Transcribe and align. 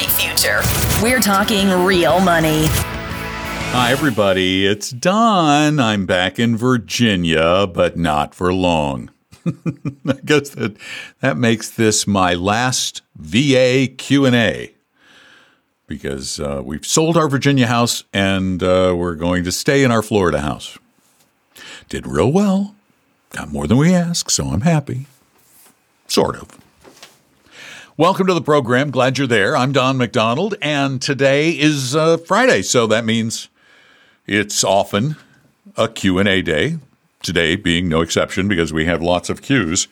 bright 0.00 0.12
future. 0.12 0.60
We're 1.02 1.20
talking 1.20 1.68
real 1.84 2.20
money. 2.20 2.64
Hi, 3.72 3.92
everybody. 3.92 4.66
It's 4.66 4.90
Don. 4.90 5.78
I'm 5.78 6.06
back 6.06 6.38
in 6.38 6.56
Virginia, 6.56 7.66
but 7.66 7.96
not 7.96 8.34
for 8.34 8.52
long. 8.52 9.10
I 9.46 10.18
guess 10.24 10.50
that 10.50 10.76
that 11.20 11.36
makes 11.36 11.70
this 11.70 12.06
my 12.06 12.34
last 12.34 13.02
VA 13.16 13.88
Q 13.96 14.26
and 14.26 14.36
A 14.36 14.72
because 15.86 16.38
uh, 16.40 16.62
we've 16.64 16.86
sold 16.86 17.16
our 17.16 17.28
Virginia 17.28 17.66
house 17.66 18.04
and 18.12 18.62
uh, 18.62 18.94
we're 18.96 19.14
going 19.14 19.44
to 19.44 19.52
stay 19.52 19.82
in 19.82 19.90
our 19.90 20.02
Florida 20.02 20.40
house. 20.40 20.78
Did 21.88 22.06
real 22.06 22.30
well, 22.30 22.74
got 23.30 23.50
more 23.50 23.66
than 23.66 23.78
we 23.78 23.94
asked, 23.94 24.30
so 24.30 24.46
I'm 24.46 24.60
happy. 24.62 25.06
Sort 26.06 26.36
of. 26.36 26.58
Welcome 28.00 28.28
to 28.28 28.32
the 28.32 28.40
program. 28.40 28.90
Glad 28.90 29.18
you're 29.18 29.26
there. 29.26 29.54
I'm 29.54 29.72
Don 29.72 29.98
McDonald, 29.98 30.54
and 30.62 31.02
today 31.02 31.50
is 31.50 31.94
uh, 31.94 32.16
Friday, 32.16 32.62
so 32.62 32.86
that 32.86 33.04
means 33.04 33.50
it's 34.26 34.64
often 34.64 35.16
a 35.76 35.86
Q&A 35.86 36.40
day. 36.40 36.78
Today 37.22 37.56
being 37.56 37.90
no 37.90 38.00
exception 38.00 38.48
because 38.48 38.72
we 38.72 38.86
have 38.86 39.02
lots 39.02 39.28
of 39.28 39.42
Q's, 39.42 39.86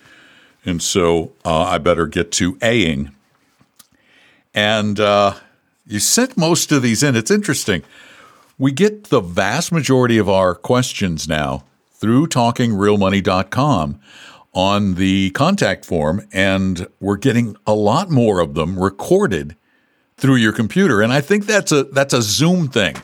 and 0.65 0.83
so 0.83 1.33
uh, 1.45 1.65
I 1.65 1.77
better 1.77 2.07
get 2.07 2.33
to 2.33 2.57
Aing. 2.63 3.11
And 4.55 4.99
uh, 4.99 5.35
you 5.87 5.99
sent 5.99 6.35
most 6.35 6.73
of 6.73 6.80
these 6.80 7.02
in. 7.02 7.15
It's 7.15 7.30
interesting. 7.30 7.83
We 8.57 8.73
get 8.73 9.11
the 9.11 9.21
vast 9.21 9.71
majority 9.71 10.16
of 10.16 10.30
our 10.30 10.55
questions 10.55 11.29
now 11.29 11.65
through 11.93 12.29
talkingrealmoney.com 12.29 14.01
on 14.55 14.95
the 14.95 15.30
contact 15.30 15.84
form, 15.84 16.27
and 16.33 16.87
we're 17.01 17.16
getting 17.16 17.57
a 17.66 17.74
lot 17.74 18.10
more 18.10 18.41
of 18.41 18.54
them 18.54 18.79
recorded 18.79 19.57
through 20.16 20.37
your 20.37 20.52
computer. 20.52 21.01
And 21.01 21.13
I 21.13 21.21
think 21.21 21.46
that's 21.46 21.73
a 21.73 21.85
that's 21.85 22.15
a 22.15 22.23
Zoom 22.23 22.69
thing. 22.69 22.96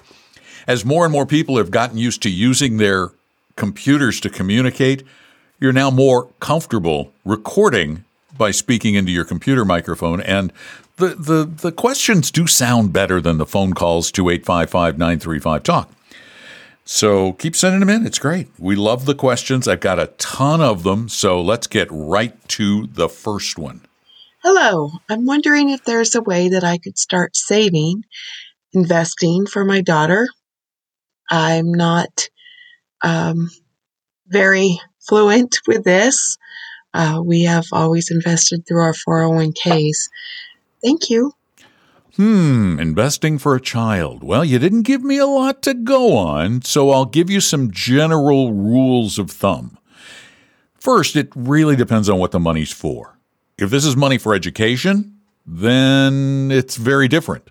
As 0.66 0.84
more 0.84 1.04
and 1.04 1.12
more 1.12 1.26
people 1.26 1.58
have 1.58 1.70
gotten 1.70 1.98
used 1.98 2.22
to 2.22 2.30
using 2.30 2.78
their 2.78 3.10
computers 3.56 4.18
to 4.20 4.30
communicate, 4.30 5.02
you're 5.60 5.72
now 5.72 5.90
more 5.90 6.26
comfortable 6.40 7.12
recording 7.24 8.04
by 8.36 8.50
speaking 8.50 8.94
into 8.94 9.12
your 9.12 9.24
computer 9.24 9.64
microphone. 9.64 10.20
And 10.20 10.52
the, 10.96 11.08
the, 11.08 11.44
the 11.44 11.72
questions 11.72 12.30
do 12.30 12.46
sound 12.46 12.92
better 12.92 13.20
than 13.20 13.38
the 13.38 13.46
phone 13.46 13.74
calls 13.74 14.10
to 14.12 14.28
855 14.30 14.98
935 14.98 15.62
Talk. 15.62 15.90
So 16.84 17.32
keep 17.34 17.56
sending 17.56 17.80
them 17.80 17.88
in. 17.88 18.06
It's 18.06 18.18
great. 18.18 18.48
We 18.58 18.76
love 18.76 19.06
the 19.06 19.14
questions. 19.14 19.66
I've 19.66 19.80
got 19.80 19.98
a 19.98 20.08
ton 20.18 20.60
of 20.60 20.82
them. 20.82 21.08
So 21.08 21.40
let's 21.40 21.66
get 21.66 21.88
right 21.90 22.36
to 22.50 22.86
the 22.86 23.08
first 23.08 23.58
one. 23.58 23.80
Hello. 24.42 24.90
I'm 25.08 25.24
wondering 25.24 25.70
if 25.70 25.84
there's 25.84 26.14
a 26.14 26.20
way 26.20 26.50
that 26.50 26.64
I 26.64 26.76
could 26.76 26.98
start 26.98 27.34
saving, 27.34 28.04
investing 28.74 29.46
for 29.46 29.64
my 29.64 29.80
daughter. 29.80 30.28
I'm 31.30 31.72
not 31.72 32.28
um, 33.00 33.50
very 34.26 34.78
fluent 35.00 35.56
with 35.66 35.84
this. 35.84 36.36
Uh, 36.92 37.22
we 37.24 37.44
have 37.44 37.64
always 37.72 38.10
invested 38.10 38.66
through 38.66 38.82
our 38.82 38.92
401ks. 38.92 40.08
Thank 40.82 41.08
you. 41.08 41.32
Hmm, 42.16 42.78
investing 42.78 43.38
for 43.38 43.56
a 43.56 43.60
child. 43.60 44.22
Well, 44.22 44.44
you 44.44 44.60
didn't 44.60 44.82
give 44.82 45.02
me 45.02 45.18
a 45.18 45.26
lot 45.26 45.62
to 45.62 45.74
go 45.74 46.16
on, 46.16 46.62
so 46.62 46.90
I'll 46.90 47.06
give 47.06 47.28
you 47.28 47.40
some 47.40 47.72
general 47.72 48.52
rules 48.52 49.18
of 49.18 49.32
thumb. 49.32 49.78
First, 50.74 51.16
it 51.16 51.32
really 51.34 51.74
depends 51.74 52.08
on 52.08 52.18
what 52.18 52.30
the 52.30 52.38
money's 52.38 52.70
for. 52.70 53.18
If 53.58 53.70
this 53.70 53.84
is 53.84 53.96
money 53.96 54.18
for 54.18 54.32
education, 54.32 55.18
then 55.44 56.50
it's 56.52 56.76
very 56.76 57.08
different. 57.08 57.50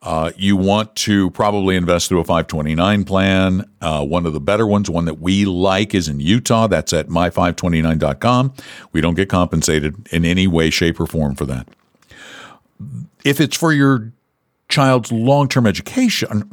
Uh, 0.00 0.32
you 0.36 0.56
want 0.56 0.96
to 0.96 1.30
probably 1.30 1.76
invest 1.76 2.08
through 2.08 2.20
a 2.20 2.24
529 2.24 3.04
plan. 3.04 3.70
Uh, 3.80 4.04
one 4.04 4.24
of 4.26 4.32
the 4.32 4.40
better 4.40 4.66
ones, 4.66 4.88
one 4.88 5.04
that 5.04 5.20
we 5.20 5.44
like, 5.44 5.94
is 5.94 6.08
in 6.08 6.18
Utah. 6.18 6.66
That's 6.66 6.92
at 6.92 7.08
my529.com. 7.08 8.54
We 8.92 9.00
don't 9.00 9.14
get 9.14 9.28
compensated 9.28 10.08
in 10.10 10.24
any 10.24 10.46
way, 10.46 10.70
shape, 10.70 10.98
or 10.98 11.06
form 11.06 11.34
for 11.34 11.44
that. 11.44 11.68
If 13.24 13.40
it's 13.40 13.56
for 13.56 13.72
your 13.72 14.12
child's 14.68 15.12
long 15.12 15.48
term 15.48 15.66
education, 15.66 16.50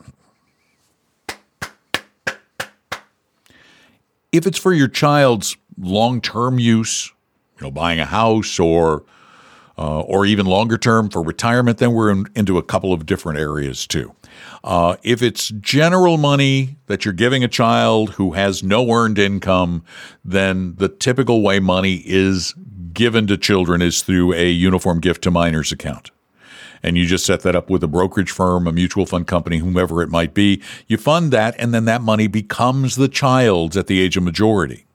if 4.31 4.45
it's 4.45 4.59
for 4.59 4.73
your 4.73 4.88
child's 4.88 5.57
long 5.78 6.22
term 6.22 6.59
use, 6.59 7.12
you 7.59 7.68
know, 7.68 7.72
buying 7.72 8.00
a 8.00 8.06
house 8.06 8.59
or 8.59 9.03
uh, 9.78 10.01
or 10.01 10.25
even 10.25 10.45
longer 10.45 10.78
term 10.78 11.09
for 11.09 11.23
retirement, 11.23 11.78
then 11.78 11.94
we're 11.94 12.12
in, 12.12 12.25
into 12.35 12.57
a 12.57 12.63
couple 12.63 12.91
of 12.91 13.06
different 13.06 13.39
areas 13.39 13.88
too. 13.88 14.13
Uh, 14.62 14.97
if 15.03 15.22
it's 15.22 15.50
general 15.62 16.18
money 16.18 16.75
that 16.88 17.06
you're 17.06 17.13
giving 17.13 17.45
a 17.45 17.47
child 17.47 18.12
who 18.12 18.34
has 18.34 18.62
no 18.62 18.91
earned 18.91 19.18
income, 19.18 19.81
then 20.25 20.75
the 20.75 20.89
typical 20.89 21.41
way 21.41 21.59
money 21.59 22.03
is 22.06 22.53
given 22.91 23.25
to 23.28 23.38
children 23.38 23.81
is 23.81 24.01
through 24.01 24.34
a 24.34 24.50
uniform 24.50 25.00
gift 25.00 25.22
to 25.22 25.31
minors 25.31 25.72
account. 25.72 26.12
And 26.81 26.97
you 26.97 27.06
just 27.06 27.25
set 27.25 27.41
that 27.41 27.56
up 27.56 27.69
with 27.69 27.84
a 27.84 27.88
brokerage 27.88 28.31
firm, 28.31 28.67
a 28.67 28.72
mutual 28.72 29.06
fund 29.06 29.28
company, 29.28 29.57
whomever 29.57 30.01
it 30.01 30.09
might 30.09 30.34
be. 30.34 30.62
You 30.88 30.97
fund 30.97 31.31
that, 31.31 31.56
and 31.59 31.73
then 31.73 31.85
that 31.85 32.01
money 32.01 32.28
becomes 32.28 32.95
the 32.95 33.07
child's 33.07 33.78
at 33.78 33.88
the 33.88 34.00
age 34.00 34.17
of 34.17 34.23
majority. 34.23 34.85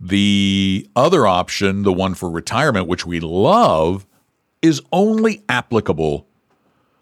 The 0.00 0.88
other 0.96 1.26
option, 1.26 1.82
the 1.82 1.92
one 1.92 2.14
for 2.14 2.28
retirement, 2.28 2.88
which 2.88 3.06
we 3.06 3.20
love, 3.20 4.06
is 4.60 4.80
only 4.92 5.44
applicable 5.48 6.26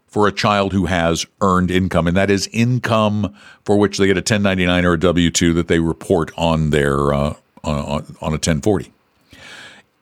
for 0.06 0.26
a 0.26 0.32
child 0.32 0.72
who 0.72 0.86
has 0.86 1.25
earned 1.41 1.70
income, 1.70 2.09
and 2.09 2.16
that 2.16 2.30
is 2.30 2.48
income 2.48 3.32
for 3.64 3.78
which 3.78 3.97
they 3.97 4.06
get 4.06 4.16
a 4.16 4.20
1099 4.20 4.84
or 4.84 4.94
a 4.94 4.98
W 4.98 5.30
2 5.30 5.54
that 5.54 5.69
they 5.69 5.78
report 5.78 6.32
on 6.36 6.70
their 6.70 7.14
uh, 7.14 7.34
on, 7.62 8.16
on 8.20 8.32
a 8.32 8.41
1040. 8.41 8.92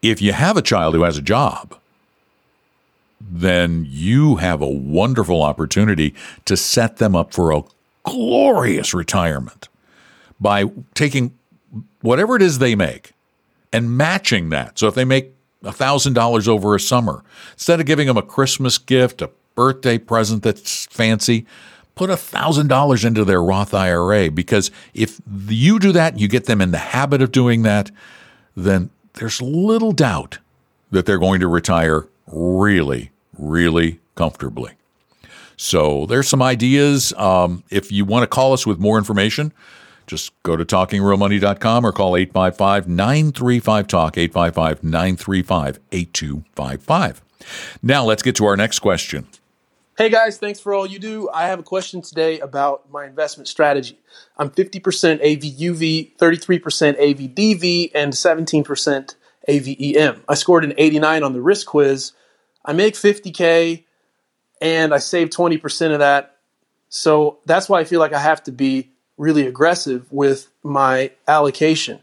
If 0.01 0.23
you 0.23 0.33
have 0.33 0.57
a 0.57 0.63
child 0.63 0.95
who 0.95 1.03
has 1.03 1.19
a 1.19 1.23
job, 1.23 1.78
then 3.21 3.87
you 3.89 4.37
have 4.37 4.63
a 4.63 4.69
wonderful 4.69 5.43
opportunity 5.43 6.15
to 6.45 6.57
set 6.57 6.99
them 6.99 7.17
up 7.17 7.33
for 7.33 7.53
a 7.53 7.63
glorious 8.05 8.95
retirement 8.95 9.69
by 10.41 10.65
taking 10.95 11.35
whatever 12.01 12.37
it 12.37 12.43
is 12.43 12.59
they 12.59 12.75
make 12.75 13.13
and 13.73 13.97
matching 13.97 14.51
that. 14.51 14.79
So 14.79 14.87
if 14.87 14.95
they 14.95 15.05
make 15.05 15.35
$1,000 15.65 16.49
over 16.49 16.75
a 16.75 16.81
summer, 16.81 17.25
instead 17.53 17.81
of 17.81 17.87
giving 17.87 18.07
them 18.07 18.17
a 18.17 18.23
Christmas 18.23 18.79
gift, 18.79 19.21
a 19.21 19.31
birthday 19.55 19.99
present 19.99 20.43
that's 20.43 20.87
fancy, 20.87 21.45
put 21.97 22.11
$1,000 22.11 23.05
into 23.05 23.25
their 23.25 23.43
Roth 23.43 23.75
IRA 23.75 24.31
because 24.31 24.71
if 24.95 25.21
you 25.49 25.79
do 25.81 25.91
that, 25.93 26.19
you 26.19 26.29
get 26.29 26.45
them 26.45 26.61
in 26.61 26.71
the 26.71 26.79
habit 26.79 27.21
of 27.21 27.33
doing 27.33 27.63
that, 27.63 27.91
then 28.57 28.91
there's 29.15 29.43
little 29.43 29.93
doubt 29.93 30.39
that 30.93 31.07
they're 31.07 31.19
going 31.19 31.41
to 31.41 31.49
retire 31.49 32.07
really, 32.33 33.11
really 33.37 34.01
comfortably. 34.15 34.73
So 35.57 36.07
there's 36.07 36.29
some 36.29 36.43
ideas. 36.43 37.13
Um, 37.15 37.65
if 37.71 37.91
you 37.91 38.05
want 38.05 38.23
to 38.23 38.27
call 38.29 38.53
us 38.53 38.67
with 38.67 38.79
more 38.79 38.97
information, 38.97 39.53
just 40.07 40.33
go 40.43 40.57
to 40.57 40.65
talkingrealmoney.com 40.65 41.85
or 41.85 41.93
call 41.93 42.17
855 42.17 42.89
935 42.89 43.87
Talk, 43.87 44.19
855 44.19 44.85
935 44.85 45.81
8255. 45.93 47.23
Now 47.83 48.05
let's 48.05 48.23
get 48.23 48.37
to 48.37 48.47
our 48.47 48.57
next 48.57 48.79
question. 48.79 49.27
Hey 49.99 50.11
guys, 50.11 50.39
thanks 50.39 50.61
for 50.61 50.73
all 50.73 50.87
you 50.87 51.01
do. 51.01 51.29
I 51.35 51.49
have 51.49 51.59
a 51.59 51.65
question 51.65 52.03
today 52.03 52.39
about 52.39 52.89
my 52.89 53.05
investment 53.05 53.49
strategy. 53.49 53.99
I'm 54.37 54.49
50% 54.49 54.81
AVUV, 54.81 56.17
33% 56.17 57.01
AVDV, 57.01 57.91
and 57.97 58.13
17% 58.13 59.15
AVEM. 59.49 60.23
I 60.29 60.35
scored 60.35 60.65
an 60.65 60.75
89 60.77 61.23
on 61.23 61.33
the 61.33 61.41
risk 61.41 61.67
quiz. 61.67 62.13
I 62.65 62.73
make 62.73 62.95
50K 62.95 63.85
and 64.61 64.93
I 64.93 64.99
save 64.99 65.31
20% 65.31 65.93
of 65.93 66.01
that. 66.01 66.37
So 66.89 67.39
that's 67.47 67.69
why 67.69 67.81
I 67.81 67.85
feel 67.85 68.01
like 68.01 68.13
I 68.13 68.19
have 68.19 68.43
to 68.45 68.53
be 68.53 68.91
really 69.17 69.47
aggressive 69.47 70.11
with 70.13 70.49
my 70.63 71.11
allocation 71.27 72.01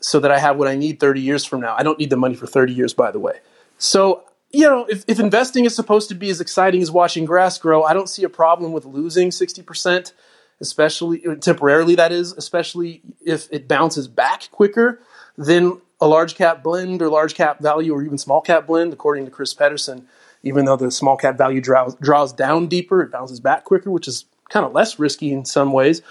so 0.00 0.20
that 0.20 0.30
I 0.30 0.38
have 0.38 0.56
what 0.56 0.68
I 0.68 0.76
need 0.76 1.00
30 1.00 1.20
years 1.20 1.44
from 1.44 1.60
now. 1.60 1.74
I 1.76 1.82
don't 1.82 1.98
need 1.98 2.10
the 2.10 2.16
money 2.16 2.34
for 2.34 2.46
30 2.46 2.72
years, 2.72 2.92
by 2.92 3.10
the 3.10 3.18
way. 3.18 3.38
So, 3.78 4.24
you 4.50 4.62
know, 4.62 4.84
if, 4.84 5.04
if 5.08 5.18
investing 5.18 5.64
is 5.64 5.74
supposed 5.74 6.08
to 6.10 6.14
be 6.14 6.28
as 6.28 6.40
exciting 6.40 6.82
as 6.82 6.90
watching 6.90 7.24
grass 7.24 7.58
grow, 7.58 7.84
I 7.84 7.94
don't 7.94 8.08
see 8.08 8.24
a 8.24 8.28
problem 8.28 8.72
with 8.72 8.84
losing 8.84 9.30
60%, 9.30 10.12
especially 10.60 11.22
temporarily, 11.40 11.94
that 11.94 12.12
is, 12.12 12.32
especially 12.32 13.00
if 13.24 13.48
it 13.50 13.66
bounces 13.66 14.08
back 14.08 14.50
quicker 14.50 15.00
than 15.38 15.80
a 16.02 16.08
large 16.08 16.34
cap 16.34 16.64
blend 16.64 17.00
or 17.00 17.08
large 17.08 17.34
cap 17.34 17.60
value 17.60 17.94
or 17.94 18.02
even 18.02 18.18
small 18.18 18.40
cap 18.40 18.66
blend, 18.66 18.92
according 18.92 19.24
to 19.24 19.30
Chris 19.30 19.54
Pedersen. 19.54 20.08
Even 20.42 20.64
though 20.64 20.76
the 20.76 20.90
small 20.90 21.16
cap 21.16 21.38
value 21.38 21.60
draws, 21.60 21.94
draws 21.94 22.32
down 22.32 22.66
deeper, 22.66 23.02
it 23.02 23.12
bounces 23.12 23.38
back 23.38 23.62
quicker, 23.62 23.88
which 23.88 24.08
is 24.08 24.24
kind 24.50 24.66
of 24.66 24.72
less 24.72 24.98
risky 24.98 25.32
in 25.32 25.44
some 25.44 25.72
ways. 25.72 26.02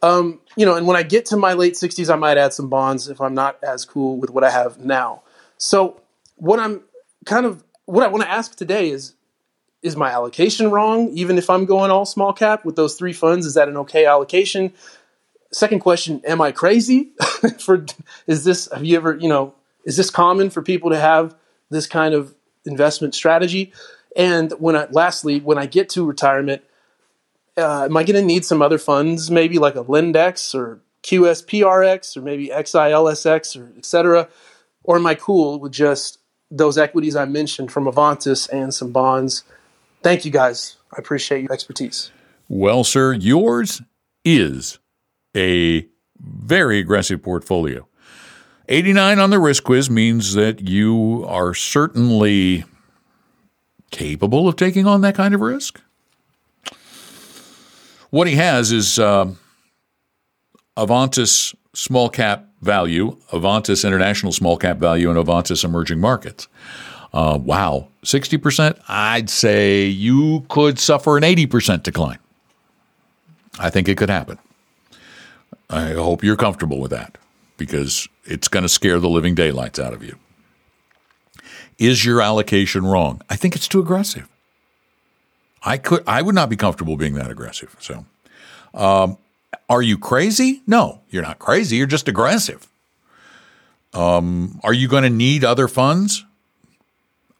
Um, 0.00 0.40
you 0.56 0.64
know, 0.64 0.76
and 0.76 0.86
when 0.86 0.96
I 0.96 1.02
get 1.02 1.26
to 1.26 1.36
my 1.36 1.52
late 1.52 1.74
60s, 1.74 2.10
I 2.10 2.16
might 2.16 2.38
add 2.38 2.54
some 2.54 2.70
bonds 2.70 3.10
if 3.10 3.20
I'm 3.20 3.34
not 3.34 3.62
as 3.62 3.84
cool 3.84 4.16
with 4.16 4.30
what 4.30 4.44
I 4.44 4.50
have 4.50 4.78
now. 4.78 5.22
So, 5.58 6.00
what 6.36 6.58
I'm 6.58 6.80
kind 7.26 7.44
of 7.44 7.62
what 7.84 8.04
I 8.04 8.08
want 8.08 8.22
to 8.22 8.30
ask 8.30 8.56
today 8.56 8.88
is 8.88 9.14
is 9.82 9.94
my 9.94 10.10
allocation 10.10 10.70
wrong? 10.70 11.10
Even 11.10 11.36
if 11.36 11.50
I'm 11.50 11.66
going 11.66 11.90
all 11.90 12.06
small 12.06 12.32
cap 12.32 12.64
with 12.64 12.76
those 12.76 12.94
three 12.94 13.12
funds, 13.12 13.44
is 13.44 13.54
that 13.54 13.68
an 13.68 13.76
okay 13.76 14.06
allocation? 14.06 14.72
Second 15.50 15.80
question, 15.80 16.20
am 16.26 16.40
I 16.40 16.52
crazy? 16.52 17.10
for 17.58 17.84
is 18.26 18.44
this 18.44 18.68
have 18.72 18.84
you 18.84 18.96
ever, 18.96 19.16
you 19.16 19.28
know, 19.28 19.54
is 19.84 19.96
this 19.96 20.10
common 20.10 20.50
for 20.50 20.62
people 20.62 20.90
to 20.90 20.98
have 20.98 21.34
this 21.70 21.86
kind 21.86 22.14
of 22.14 22.34
investment 22.64 23.14
strategy? 23.14 23.72
And 24.16 24.52
when 24.52 24.76
I 24.76 24.86
lastly, 24.90 25.40
when 25.40 25.58
I 25.58 25.66
get 25.66 25.88
to 25.90 26.04
retirement, 26.04 26.62
uh, 27.56 27.84
am 27.84 27.96
I 27.96 28.04
going 28.04 28.20
to 28.20 28.22
need 28.22 28.44
some 28.44 28.62
other 28.62 28.78
funds, 28.78 29.30
maybe 29.30 29.58
like 29.58 29.74
a 29.74 29.84
Lindex 29.84 30.54
or 30.54 30.80
QSPRX 31.02 32.16
or 32.16 32.22
maybe 32.22 32.48
XILSX 32.48 33.60
or 33.60 33.72
et 33.76 33.84
cetera? 33.84 34.28
Or 34.84 34.96
am 34.96 35.06
I 35.06 35.14
cool 35.14 35.58
with 35.58 35.72
just 35.72 36.18
those 36.50 36.78
equities 36.78 37.16
I 37.16 37.24
mentioned 37.24 37.70
from 37.72 37.84
Avantis 37.84 38.48
and 38.50 38.72
some 38.72 38.92
bonds? 38.92 39.44
Thank 40.02 40.24
you 40.24 40.30
guys. 40.30 40.76
I 40.92 40.96
appreciate 40.98 41.42
your 41.42 41.52
expertise. 41.52 42.10
Well, 42.48 42.84
sir, 42.84 43.12
yours 43.12 43.82
is 44.24 44.78
a 45.38 45.86
very 46.20 46.78
aggressive 46.78 47.22
portfolio. 47.22 47.86
89 48.68 49.18
on 49.18 49.30
the 49.30 49.38
risk 49.38 49.64
quiz 49.64 49.88
means 49.88 50.34
that 50.34 50.68
you 50.68 51.24
are 51.26 51.54
certainly 51.54 52.64
capable 53.90 54.46
of 54.46 54.56
taking 54.56 54.86
on 54.86 55.00
that 55.00 55.14
kind 55.14 55.34
of 55.34 55.40
risk. 55.40 55.80
What 58.10 58.26
he 58.26 58.34
has 58.34 58.72
is 58.72 58.98
uh, 58.98 59.32
Avantis 60.76 61.54
small 61.74 62.08
cap 62.08 62.46
value, 62.60 63.16
Avantis 63.30 63.86
international 63.86 64.32
small 64.32 64.56
cap 64.56 64.78
value, 64.78 65.10
and 65.10 65.18
Avantis 65.18 65.64
emerging 65.64 66.00
markets. 66.00 66.48
Uh, 67.12 67.38
wow, 67.40 67.88
60%? 68.04 68.78
I'd 68.88 69.30
say 69.30 69.86
you 69.86 70.44
could 70.48 70.78
suffer 70.78 71.16
an 71.16 71.22
80% 71.22 71.82
decline. 71.82 72.18
I 73.58 73.70
think 73.70 73.88
it 73.88 73.96
could 73.96 74.10
happen. 74.10 74.38
I 75.70 75.92
hope 75.92 76.24
you're 76.24 76.36
comfortable 76.36 76.80
with 76.80 76.90
that 76.90 77.18
because 77.56 78.08
it's 78.24 78.48
going 78.48 78.62
to 78.62 78.68
scare 78.68 78.98
the 78.98 79.08
living 79.08 79.34
daylights 79.34 79.78
out 79.78 79.92
of 79.92 80.02
you. 80.02 80.16
Is 81.78 82.04
your 82.04 82.20
allocation 82.20 82.86
wrong? 82.86 83.20
I 83.28 83.36
think 83.36 83.54
it's 83.54 83.68
too 83.68 83.80
aggressive. 83.80 84.28
I 85.62 85.76
could 85.76 86.02
I 86.06 86.22
would 86.22 86.34
not 86.34 86.48
be 86.48 86.56
comfortable 86.56 86.96
being 86.96 87.14
that 87.14 87.30
aggressive. 87.30 87.76
So, 87.80 88.06
um, 88.74 89.18
are 89.68 89.82
you 89.82 89.98
crazy? 89.98 90.62
No, 90.66 91.00
you're 91.10 91.22
not 91.22 91.38
crazy. 91.38 91.76
You're 91.76 91.86
just 91.86 92.08
aggressive. 92.08 92.68
Um, 93.92 94.60
are 94.62 94.72
you 94.72 94.88
going 94.88 95.02
to 95.02 95.10
need 95.10 95.44
other 95.44 95.68
funds? 95.68 96.24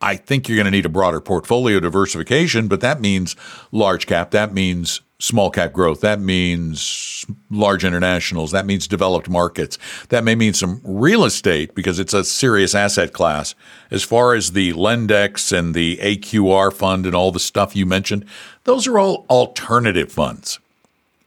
I 0.01 0.17
think 0.17 0.49
you're 0.49 0.57
going 0.57 0.67
to 0.67 0.71
need 0.71 0.87
a 0.87 0.91
broader 0.91 1.21
portfolio 1.21 1.81
diversification, 1.81 2.69
but 2.69 2.81
that 2.81 3.01
means 3.01 3.35
large 3.73 4.07
cap. 4.07 4.31
That 4.31 4.55
means 4.55 5.01
small 5.21 5.51
cap 5.51 5.73
growth. 5.73 6.01
That 6.01 6.21
means 6.21 7.25
large 7.51 7.85
internationals. 7.85 8.53
That 8.53 8.67
means 8.67 8.87
developed 8.87 9.29
markets. 9.29 9.77
That 10.11 10.23
may 10.25 10.35
mean 10.35 10.55
some 10.55 10.81
real 10.85 11.25
estate 11.25 11.75
because 11.75 11.99
it's 11.99 12.15
a 12.15 12.25
serious 12.25 12.75
asset 12.75 13.13
class. 13.13 13.55
As 13.91 14.05
far 14.05 14.35
as 14.35 14.53
the 14.53 14.73
Lendex 14.75 15.57
and 15.57 15.75
the 15.75 15.97
AQR 15.99 16.73
fund 16.73 17.05
and 17.05 17.15
all 17.15 17.33
the 17.33 17.41
stuff 17.41 17.75
you 17.75 17.85
mentioned, 17.85 18.25
those 18.65 18.87
are 18.87 18.99
all 18.99 19.27
alternative 19.29 20.13
funds. 20.13 20.61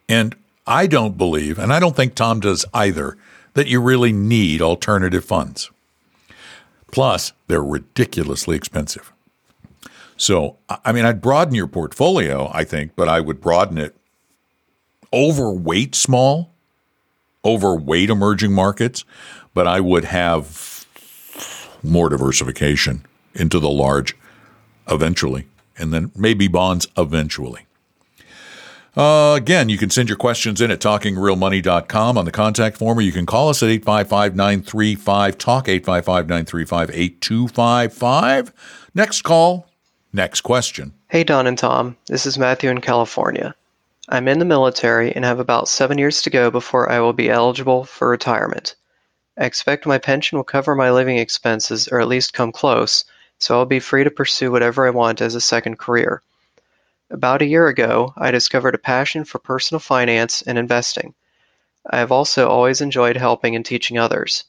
And 0.08 0.36
I 0.66 0.88
don't 0.88 1.18
believe, 1.18 1.60
and 1.60 1.74
I 1.74 1.80
don't 1.80 1.96
think 1.96 2.16
Tom 2.16 2.40
does 2.40 2.66
either, 2.74 3.18
that 3.54 3.68
you 3.68 3.82
really 3.82 4.14
need 4.14 4.62
alternative 4.62 5.26
funds. 5.26 5.70
Plus, 6.92 7.34
they're 7.48 7.64
ridiculously 7.64 8.56
expensive. 8.56 9.12
So, 10.22 10.58
I 10.70 10.92
mean, 10.92 11.04
I'd 11.04 11.20
broaden 11.20 11.56
your 11.56 11.66
portfolio, 11.66 12.52
I 12.54 12.64
think, 12.64 12.92
but 12.96 13.10
I 13.10 13.20
would 13.20 13.42
broaden 13.42 13.80
it 13.80 13.96
overweight 15.12 15.96
small, 15.96 16.54
overweight 17.44 18.12
emerging 18.12 18.54
markets, 18.54 19.04
but 19.56 19.66
I 19.66 19.80
would 19.80 20.06
have 20.06 20.86
more 21.82 22.08
diversification 22.08 23.04
into 23.34 23.58
the 23.58 23.72
large 23.72 24.16
eventually, 24.88 25.48
and 25.76 25.92
then 25.92 26.12
maybe 26.16 26.48
bonds 26.48 26.88
eventually. 26.96 27.66
Uh, 28.96 29.34
again, 29.36 29.70
you 29.70 29.78
can 29.80 29.90
send 29.90 30.08
your 30.08 30.20
questions 30.20 30.62
in 30.62 30.70
at 30.70 30.80
talkingrealmoney.com 30.82 32.20
on 32.20 32.26
the 32.26 32.32
contact 32.32 32.78
form, 32.78 33.00
or 33.00 33.02
you 33.02 33.12
can 33.12 33.26
call 33.26 33.50
us 33.50 33.64
at 33.64 33.70
855 33.70 34.36
935 34.36 35.38
TALK, 35.40 35.68
855 35.68 36.28
935 36.28 36.92
8255. 36.92 38.54
Next 38.94 39.24
call, 39.24 39.71
next 40.14 40.42
question. 40.42 40.94
Hey, 41.10 41.24
Don 41.24 41.48
and 41.48 41.58
Tom. 41.58 41.98
This 42.08 42.26
is 42.26 42.38
Matthew 42.38 42.70
in 42.70 42.82
California. 42.82 43.56
I'm 44.10 44.28
in 44.28 44.40
the 44.40 44.46
military 44.46 45.16
and 45.16 45.24
have 45.24 45.40
about 45.40 45.70
seven 45.70 45.98
years 45.98 46.22
to 46.24 46.30
go 46.30 46.52
before 46.52 46.92
I 46.92 47.00
will 47.00 47.14
be 47.14 47.30
eligible 47.30 47.86
for 47.86 48.10
retirement. 48.10 48.76
I 49.38 49.46
expect 49.46 49.86
my 49.86 49.98
pension 49.98 50.38
will 50.38 50.44
cover 50.44 50.76
my 50.76 50.92
living 50.92 51.18
expenses, 51.18 51.88
or 51.88 52.02
at 52.02 52.08
least 52.08 52.34
come 52.34 52.52
close, 52.52 53.06
so 53.40 53.58
I'll 53.58 53.66
be 53.66 53.80
free 53.80 54.04
to 54.04 54.12
pursue 54.12 54.52
whatever 54.52 54.86
I 54.86 54.90
want 54.90 55.22
as 55.22 55.34
a 55.34 55.42
second 55.42 55.80
career. 55.80 56.22
About 57.10 57.42
a 57.42 57.46
year 57.46 57.68
ago, 57.68 58.14
I 58.18 58.32
discovered 58.32 58.76
a 58.76 58.78
passion 58.78 59.24
for 59.24 59.40
personal 59.40 59.80
finance 59.80 60.42
and 60.42 60.58
investing. 60.58 61.14
I 61.90 61.98
have 61.98 62.12
also 62.12 62.48
always 62.50 62.82
enjoyed 62.82 63.18
helping 63.18 63.56
and 63.56 63.66
teaching 63.66 63.98
others. 63.98 64.44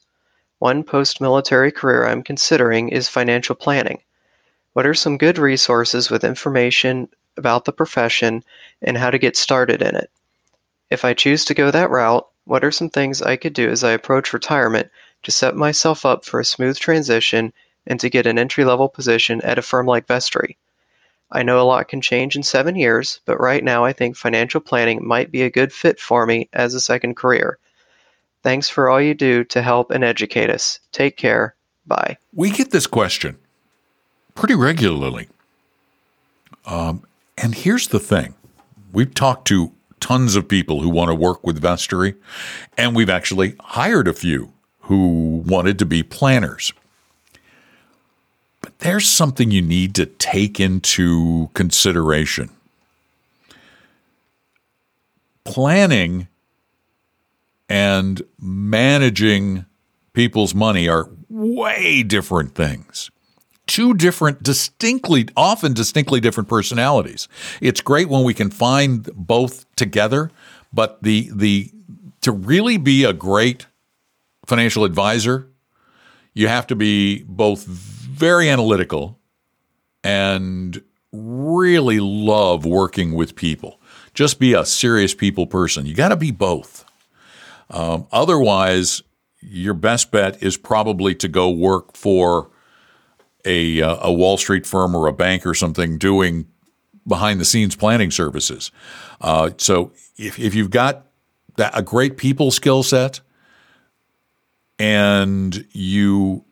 One 0.59 0.83
post 0.83 1.19
military 1.19 1.71
career 1.71 2.05
I'm 2.05 2.23
considering 2.23 2.89
is 2.89 3.09
financial 3.09 3.55
planning. 3.55 4.01
What 4.73 4.87
are 4.87 4.93
some 4.93 5.17
good 5.17 5.37
resources 5.37 6.09
with 6.09 6.23
information 6.23 7.07
about 7.37 7.65
the 7.65 7.71
profession 7.71 8.43
and 8.81 8.97
how 8.97 9.11
to 9.11 9.19
get 9.19 9.37
started 9.37 9.81
in 9.81 9.95
it? 9.95 10.09
If 10.89 11.05
I 11.05 11.13
choose 11.13 11.45
to 11.45 11.53
go 11.53 11.71
that 11.71 11.89
route, 11.89 12.27
what 12.45 12.63
are 12.63 12.71
some 12.71 12.89
things 12.89 13.21
I 13.21 13.35
could 13.35 13.53
do 13.53 13.69
as 13.69 13.83
I 13.83 13.91
approach 13.91 14.33
retirement 14.33 14.89
to 15.23 15.31
set 15.31 15.55
myself 15.55 16.05
up 16.05 16.25
for 16.25 16.39
a 16.39 16.45
smooth 16.45 16.77
transition 16.77 17.53
and 17.87 17.99
to 17.99 18.09
get 18.09 18.25
an 18.25 18.37
entry 18.37 18.65
level 18.65 18.89
position 18.89 19.41
at 19.41 19.57
a 19.57 19.61
firm 19.61 19.85
like 19.85 20.07
Vestory? 20.07 20.57
I 21.31 21.43
know 21.43 21.59
a 21.59 21.63
lot 21.63 21.87
can 21.87 22.01
change 22.01 22.35
in 22.35 22.43
seven 22.43 22.75
years, 22.75 23.19
but 23.25 23.39
right 23.39 23.63
now 23.63 23.85
I 23.85 23.93
think 23.93 24.15
financial 24.15 24.61
planning 24.61 25.05
might 25.05 25.31
be 25.31 25.41
a 25.43 25.49
good 25.49 25.73
fit 25.73 25.99
for 25.99 26.25
me 26.25 26.49
as 26.53 26.73
a 26.73 26.79
second 26.79 27.15
career. 27.15 27.57
Thanks 28.43 28.69
for 28.69 28.89
all 28.89 29.01
you 29.01 29.13
do 29.13 29.43
to 29.45 29.61
help 29.61 29.89
and 29.89 30.03
educate 30.03 30.49
us. 30.49 30.79
Take 30.91 31.15
care. 31.15 31.55
Bye. 31.87 32.17
We 32.33 32.51
get 32.51 32.71
this 32.71 32.87
question 32.87 33.37
pretty 34.35 34.55
regularly. 34.55 35.27
Um, 36.65 37.03
and 37.37 37.55
here's 37.55 37.87
the 37.87 37.99
thing 37.99 38.35
we've 38.91 39.13
talked 39.13 39.47
to 39.47 39.71
tons 39.99 40.35
of 40.35 40.47
people 40.47 40.81
who 40.81 40.89
want 40.89 41.09
to 41.09 41.15
work 41.15 41.45
with 41.45 41.61
Vestory, 41.61 42.15
and 42.77 42.95
we've 42.95 43.09
actually 43.09 43.55
hired 43.59 44.07
a 44.07 44.13
few 44.13 44.51
who 44.81 45.43
wanted 45.45 45.79
to 45.79 45.85
be 45.85 46.03
planners. 46.03 46.73
But 48.61 48.79
there's 48.79 49.07
something 49.07 49.49
you 49.51 49.61
need 49.61 49.95
to 49.95 50.05
take 50.05 50.59
into 50.59 51.49
consideration. 51.53 52.49
Planning 55.45 56.27
and 57.69 58.21
managing 58.39 59.65
people's 60.13 60.53
money 60.53 60.87
are 60.87 61.09
way 61.29 62.03
different 62.03 62.55
things. 62.55 63.09
Two 63.65 63.93
different, 63.93 64.43
distinctly, 64.43 65.27
often 65.37 65.73
distinctly 65.73 66.19
different 66.19 66.49
personalities. 66.49 67.27
It's 67.61 67.81
great 67.81 68.09
when 68.09 68.23
we 68.23 68.33
can 68.33 68.49
find 68.51 69.09
both 69.15 69.65
together, 69.75 70.31
but 70.73 71.01
the 71.01 71.29
the 71.33 71.71
to 72.21 72.31
really 72.31 72.77
be 72.77 73.03
a 73.03 73.13
great 73.13 73.67
financial 74.45 74.83
advisor, 74.83 75.47
you 76.33 76.47
have 76.47 76.67
to 76.67 76.75
be 76.75 77.23
both 77.23 77.65
very 77.65 78.49
analytical 78.49 79.19
and 80.03 80.81
really 81.11 81.99
love 81.99 82.65
working 82.65 83.13
with 83.13 83.35
people. 83.35 83.79
Just 84.13 84.39
be 84.39 84.53
a 84.53 84.65
serious 84.65 85.13
people 85.13 85.47
person. 85.47 85.85
You 85.85 85.93
got 85.93 86.09
to 86.09 86.15
be 86.15 86.31
both. 86.31 86.85
Um, 87.69 88.07
otherwise, 88.11 89.01
your 89.41 89.73
best 89.73 90.11
bet 90.11 90.41
is 90.41 90.57
probably 90.57 91.15
to 91.15 91.27
go 91.27 91.49
work 91.49 91.95
for 91.95 92.49
a, 93.45 93.81
uh, 93.81 93.97
a 94.01 94.13
Wall 94.13 94.37
Street 94.37 94.65
firm 94.65 94.95
or 94.95 95.07
a 95.07 95.13
bank 95.13 95.45
or 95.45 95.53
something 95.53 95.97
doing 95.97 96.47
behind 97.07 97.39
the 97.39 97.45
scenes 97.45 97.75
planning 97.75 98.11
services. 98.11 98.71
Uh, 99.21 99.51
so 99.57 99.91
if, 100.17 100.39
if 100.39 100.55
you've 100.55 100.69
got 100.69 101.05
that, 101.57 101.77
a 101.77 101.81
great 101.81 102.17
people 102.17 102.51
skill 102.51 102.83
set 102.83 103.19
and 104.79 105.65
you 105.71 106.43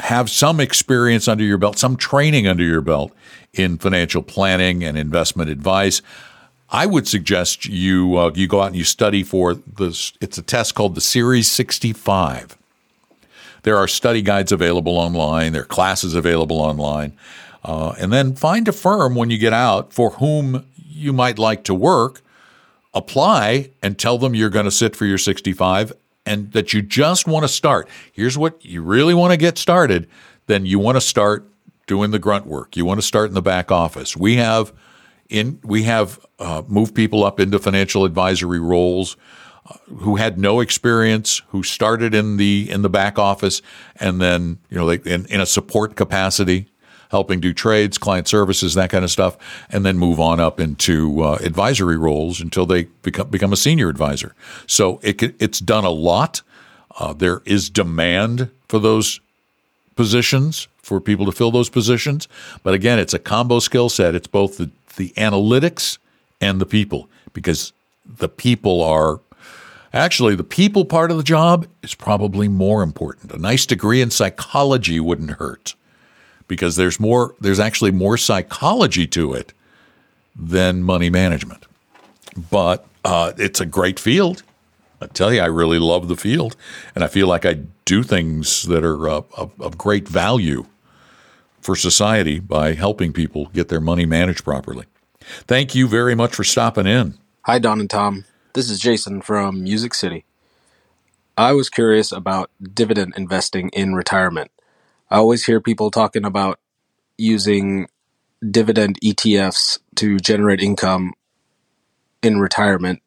have 0.00 0.30
some 0.30 0.60
experience 0.60 1.26
under 1.26 1.44
your 1.44 1.58
belt, 1.58 1.78
some 1.78 1.96
training 1.96 2.46
under 2.46 2.62
your 2.62 2.80
belt 2.80 3.12
in 3.52 3.78
financial 3.78 4.22
planning 4.22 4.84
and 4.84 4.96
investment 4.96 5.50
advice, 5.50 6.02
I 6.70 6.86
would 6.86 7.08
suggest 7.08 7.64
you 7.64 8.16
uh, 8.16 8.30
you 8.34 8.46
go 8.46 8.60
out 8.60 8.68
and 8.68 8.76
you 8.76 8.84
study 8.84 9.22
for 9.22 9.54
this. 9.54 10.12
It's 10.20 10.38
a 10.38 10.42
test 10.42 10.74
called 10.74 10.94
the 10.94 11.00
Series 11.00 11.50
65. 11.50 12.58
There 13.62 13.76
are 13.76 13.88
study 13.88 14.22
guides 14.22 14.52
available 14.52 14.96
online. 14.96 15.52
There 15.52 15.62
are 15.62 15.66
classes 15.66 16.14
available 16.14 16.60
online. 16.60 17.16
Uh, 17.64 17.94
and 17.98 18.12
then 18.12 18.34
find 18.34 18.68
a 18.68 18.72
firm 18.72 19.14
when 19.14 19.30
you 19.30 19.38
get 19.38 19.52
out 19.52 19.92
for 19.92 20.10
whom 20.12 20.64
you 20.76 21.12
might 21.12 21.38
like 21.38 21.64
to 21.64 21.74
work. 21.74 22.22
Apply 22.94 23.70
and 23.82 23.98
tell 23.98 24.18
them 24.18 24.34
you're 24.34 24.48
going 24.48 24.64
to 24.64 24.70
sit 24.70 24.96
for 24.96 25.04
your 25.04 25.18
65 25.18 25.92
and 26.24 26.52
that 26.52 26.72
you 26.72 26.82
just 26.82 27.26
want 27.26 27.44
to 27.44 27.48
start. 27.48 27.88
Here's 28.12 28.36
what 28.36 28.64
you 28.64 28.82
really 28.82 29.14
want 29.14 29.32
to 29.32 29.36
get 29.36 29.58
started. 29.58 30.08
Then 30.46 30.66
you 30.66 30.78
want 30.78 30.96
to 30.96 31.00
start 31.00 31.48
doing 31.86 32.10
the 32.10 32.18
grunt 32.18 32.46
work. 32.46 32.76
You 32.76 32.84
want 32.84 32.98
to 32.98 33.06
start 33.06 33.28
in 33.28 33.34
the 33.34 33.42
back 33.42 33.70
office. 33.72 34.16
We 34.16 34.36
have 34.36 34.72
in 35.28 35.58
we 35.62 35.82
have 35.84 36.24
uh, 36.38 36.62
moved 36.68 36.94
people 36.94 37.24
up 37.24 37.40
into 37.40 37.58
financial 37.58 38.04
advisory 38.04 38.60
roles 38.60 39.16
who 39.98 40.16
had 40.16 40.38
no 40.38 40.60
experience, 40.60 41.42
who 41.48 41.62
started 41.62 42.14
in 42.14 42.36
the 42.36 42.68
in 42.70 42.82
the 42.82 42.88
back 42.88 43.18
office, 43.18 43.62
and 43.96 44.20
then 44.20 44.58
you 44.70 44.78
know 44.78 44.84
like 44.84 45.06
in, 45.06 45.26
in 45.26 45.40
a 45.40 45.46
support 45.46 45.96
capacity, 45.96 46.66
helping 47.10 47.40
do 47.40 47.52
trades, 47.52 47.98
client 47.98 48.28
services, 48.28 48.74
that 48.74 48.90
kind 48.90 49.04
of 49.04 49.10
stuff, 49.10 49.36
and 49.70 49.84
then 49.84 49.98
move 49.98 50.20
on 50.20 50.40
up 50.40 50.60
into 50.60 51.22
uh, 51.22 51.38
advisory 51.40 51.96
roles 51.96 52.40
until 52.40 52.66
they 52.66 52.84
become 53.02 53.28
become 53.28 53.52
a 53.52 53.56
senior 53.56 53.88
advisor. 53.88 54.34
So 54.66 55.00
it 55.02 55.22
it's 55.40 55.60
done 55.60 55.84
a 55.84 55.90
lot. 55.90 56.42
Uh, 56.98 57.12
there 57.12 57.42
is 57.44 57.70
demand 57.70 58.50
for 58.68 58.78
those 58.78 59.20
positions 59.96 60.68
for 60.78 61.00
people 61.00 61.26
to 61.26 61.32
fill 61.32 61.50
those 61.50 61.68
positions, 61.68 62.28
but 62.62 62.74
again, 62.74 62.98
it's 62.98 63.14
a 63.14 63.18
combo 63.18 63.58
skill 63.58 63.88
set. 63.88 64.14
It's 64.14 64.26
both 64.26 64.58
the 64.58 64.70
the 64.96 65.10
analytics 65.10 65.98
and 66.40 66.60
the 66.60 66.66
people 66.66 67.08
because 67.32 67.72
the 68.04 68.28
people 68.28 68.82
are 68.82 69.20
actually 69.92 70.34
the 70.34 70.44
people 70.44 70.84
part 70.84 71.10
of 71.10 71.16
the 71.16 71.22
job 71.22 71.66
is 71.82 71.94
probably 71.94 72.48
more 72.48 72.82
important. 72.82 73.32
A 73.32 73.38
nice 73.38 73.66
degree 73.66 74.00
in 74.00 74.10
psychology 74.10 75.00
wouldn't 75.00 75.32
hurt 75.32 75.74
because 76.46 76.76
there's 76.76 76.98
more 76.98 77.34
there's 77.40 77.60
actually 77.60 77.90
more 77.90 78.16
psychology 78.16 79.06
to 79.08 79.34
it 79.34 79.52
than 80.34 80.82
money 80.82 81.10
management. 81.10 81.66
But 82.50 82.86
uh, 83.04 83.32
it's 83.36 83.60
a 83.60 83.66
great 83.66 83.98
field. 83.98 84.42
I 85.00 85.06
tell 85.06 85.32
you, 85.32 85.40
I 85.40 85.46
really 85.46 85.78
love 85.78 86.08
the 86.08 86.16
field, 86.16 86.56
and 86.94 87.04
I 87.04 87.06
feel 87.06 87.28
like 87.28 87.46
I 87.46 87.58
do 87.84 88.02
things 88.02 88.64
that 88.64 88.84
are 88.84 89.08
uh, 89.08 89.22
of, 89.36 89.52
of 89.60 89.78
great 89.78 90.08
value 90.08 90.66
for 91.60 91.76
society 91.76 92.40
by 92.40 92.74
helping 92.74 93.12
people 93.12 93.46
get 93.46 93.68
their 93.68 93.80
money 93.80 94.06
managed 94.06 94.44
properly. 94.44 94.86
Thank 95.46 95.74
you 95.74 95.86
very 95.86 96.14
much 96.14 96.34
for 96.34 96.44
stopping 96.44 96.86
in. 96.86 97.16
Hi, 97.42 97.58
Don 97.58 97.80
and 97.80 97.90
Tom. 97.90 98.24
This 98.54 98.70
is 98.70 98.80
Jason 98.80 99.20
from 99.20 99.62
Music 99.62 99.92
City. 99.92 100.24
I 101.36 101.52
was 101.52 101.68
curious 101.68 102.10
about 102.12 102.50
dividend 102.62 103.12
investing 103.14 103.68
in 103.74 103.94
retirement. 103.94 104.50
I 105.10 105.16
always 105.16 105.44
hear 105.44 105.60
people 105.60 105.90
talking 105.90 106.24
about 106.24 106.58
using 107.18 107.88
dividend 108.50 108.98
ETFs 109.04 109.80
to 109.96 110.18
generate 110.18 110.60
income 110.60 111.12
in 112.22 112.40
retirement. 112.40 113.02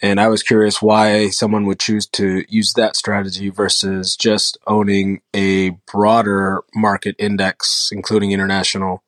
And 0.00 0.18
I 0.18 0.28
was 0.28 0.42
curious 0.42 0.80
why 0.80 1.28
someone 1.28 1.66
would 1.66 1.78
choose 1.78 2.06
to 2.06 2.44
use 2.48 2.72
that 2.72 2.96
strategy 2.96 3.50
versus 3.50 4.16
just 4.16 4.56
owning 4.66 5.20
a 5.34 5.70
broader 5.92 6.64
market 6.74 7.16
index, 7.18 7.90
including 7.92 8.32
international, 8.32 9.02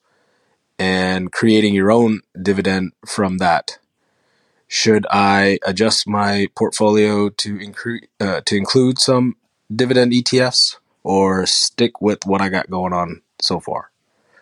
and 0.79 1.33
creating 1.33 1.75
your 1.75 1.91
own 1.91 2.21
dividend 2.41 2.93
from 3.07 3.39
that. 3.39 3.79
Should 4.73 5.05
I 5.11 5.59
adjust 5.67 6.07
my 6.07 6.47
portfolio 6.55 7.29
to 7.29 7.59
incre- 7.59 8.07
uh, 8.21 8.43
to 8.43 8.57
include 8.57 9.01
some 9.01 9.35
dividend 9.75 10.13
ETFs 10.13 10.77
or 11.03 11.45
stick 11.45 12.01
with 12.01 12.25
what 12.25 12.41
I 12.41 12.51
got 12.51 12.71
going 12.71 12.93
on 12.93 13.23
so 13.43 13.59
far, 13.59 13.91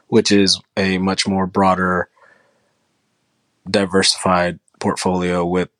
which 0.08 0.30
is 0.30 0.60
a 0.76 0.98
much 0.98 1.26
more 1.26 1.46
broader, 1.46 2.10
diversified 3.70 4.60
portfolio 4.78 5.46
with 5.46 5.70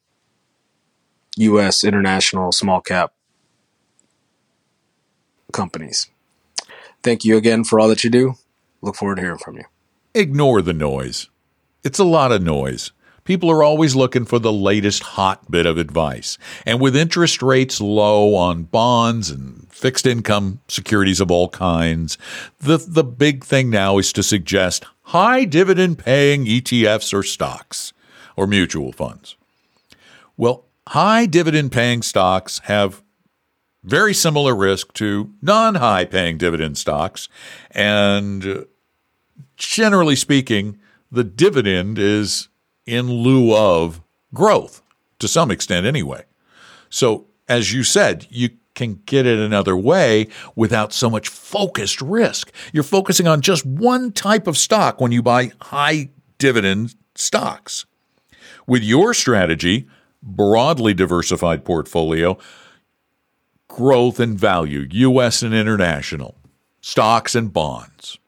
U.S. 1.36 1.84
international 1.84 2.50
small 2.50 2.80
cap 2.80 3.12
companies. 5.52 6.08
Thank 7.02 7.22
you 7.22 7.36
again 7.36 7.64
for 7.64 7.78
all 7.78 7.88
that 7.88 8.02
you 8.02 8.08
do. 8.08 8.36
Look 8.80 8.96
forward 8.96 9.16
to 9.16 9.20
hearing 9.20 9.36
from 9.36 9.58
you. 9.58 9.64
Ignore 10.14 10.62
the 10.62 10.72
noise. 10.72 11.28
It's 11.84 11.98
a 11.98 12.04
lot 12.04 12.32
of 12.32 12.42
noise. 12.42 12.92
People 13.28 13.50
are 13.50 13.62
always 13.62 13.94
looking 13.94 14.24
for 14.24 14.38
the 14.38 14.50
latest 14.50 15.02
hot 15.02 15.50
bit 15.50 15.66
of 15.66 15.76
advice. 15.76 16.38
And 16.64 16.80
with 16.80 16.96
interest 16.96 17.42
rates 17.42 17.78
low 17.78 18.34
on 18.34 18.62
bonds 18.62 19.28
and 19.28 19.70
fixed 19.70 20.06
income 20.06 20.60
securities 20.66 21.20
of 21.20 21.30
all 21.30 21.50
kinds, 21.50 22.16
the, 22.58 22.78
the 22.78 23.04
big 23.04 23.44
thing 23.44 23.68
now 23.68 23.98
is 23.98 24.14
to 24.14 24.22
suggest 24.22 24.86
high 25.02 25.44
dividend 25.44 25.98
paying 25.98 26.46
ETFs 26.46 27.12
or 27.12 27.22
stocks 27.22 27.92
or 28.34 28.46
mutual 28.46 28.92
funds. 28.92 29.36
Well, 30.38 30.64
high 30.86 31.26
dividend 31.26 31.70
paying 31.70 32.00
stocks 32.00 32.60
have 32.60 33.02
very 33.84 34.14
similar 34.14 34.56
risk 34.56 34.94
to 34.94 35.34
non 35.42 35.74
high 35.74 36.06
paying 36.06 36.38
dividend 36.38 36.78
stocks. 36.78 37.28
And 37.72 38.46
uh, 38.46 38.64
generally 39.58 40.16
speaking, 40.16 40.78
the 41.12 41.24
dividend 41.24 41.98
is 41.98 42.48
in 42.88 43.10
lieu 43.10 43.54
of 43.54 44.00
growth 44.34 44.82
to 45.18 45.28
some 45.28 45.50
extent 45.50 45.86
anyway. 45.86 46.24
So, 46.90 47.26
as 47.48 47.72
you 47.72 47.82
said, 47.82 48.26
you 48.30 48.50
can 48.74 49.02
get 49.06 49.26
it 49.26 49.38
another 49.38 49.76
way 49.76 50.28
without 50.54 50.92
so 50.92 51.10
much 51.10 51.28
focused 51.28 52.00
risk. 52.00 52.52
You're 52.72 52.82
focusing 52.82 53.26
on 53.26 53.40
just 53.40 53.66
one 53.66 54.12
type 54.12 54.46
of 54.46 54.56
stock 54.56 55.00
when 55.00 55.12
you 55.12 55.22
buy 55.22 55.52
high 55.60 56.10
dividend 56.38 56.94
stocks. 57.14 57.84
With 58.66 58.82
your 58.82 59.14
strategy, 59.14 59.88
broadly 60.22 60.94
diversified 60.94 61.64
portfolio, 61.64 62.38
growth 63.66 64.20
and 64.20 64.38
value, 64.38 64.86
US 64.90 65.42
and 65.42 65.54
international, 65.54 66.36
stocks 66.80 67.34
and 67.34 67.52
bonds 67.52 68.18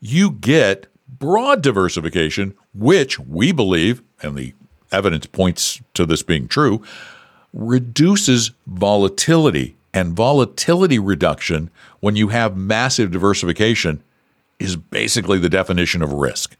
you 0.00 0.30
get 0.30 0.86
broad 1.08 1.62
diversification, 1.62 2.54
which 2.78 3.18
we 3.18 3.52
believe, 3.52 4.02
and 4.22 4.36
the 4.36 4.54
evidence 4.92 5.26
points 5.26 5.80
to 5.94 6.06
this 6.06 6.22
being 6.22 6.48
true, 6.48 6.82
reduces 7.52 8.52
volatility. 8.66 9.76
And 9.92 10.14
volatility 10.14 10.98
reduction, 10.98 11.70
when 12.00 12.16
you 12.16 12.28
have 12.28 12.56
massive 12.56 13.10
diversification, 13.10 14.02
is 14.58 14.76
basically 14.76 15.38
the 15.38 15.48
definition 15.48 16.02
of 16.02 16.12
risk 16.12 16.56